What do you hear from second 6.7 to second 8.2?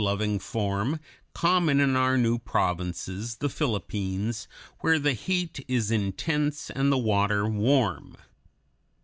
and the water warm.